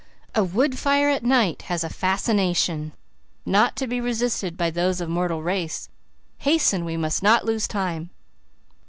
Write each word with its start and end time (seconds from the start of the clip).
"A 0.33 0.43
wood 0.43 0.79
fire 0.79 1.09
at 1.09 1.21
night 1.23 1.61
has 1.69 1.83
a 1.83 1.87
fascination 1.89 2.91
not 3.45 3.75
to 3.75 3.85
be 3.85 4.01
resisted 4.01 4.57
by 4.57 4.71
those 4.71 4.99
of 4.99 5.09
mortal 5.09 5.43
race. 5.43 5.89
Hasten 6.39 6.85
we 6.85 6.97
must 6.97 7.21
not 7.21 7.45
lose 7.45 7.67
time." 7.67 8.09